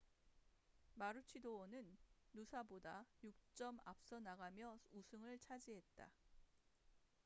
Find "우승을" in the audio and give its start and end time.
4.93-5.37